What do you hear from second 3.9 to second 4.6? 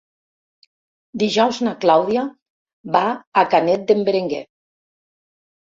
d'en Berenguer.